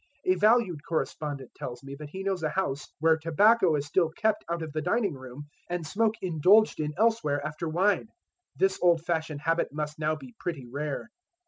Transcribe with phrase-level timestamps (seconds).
[0.25, 4.43] A valued correspondent tells me that he knows a house "where tobacco is still kept
[4.49, 8.07] out of the dining room, and smoke indulged in elsewhere after wine.
[8.55, 11.11] This old fashioned habit must now be pretty rare."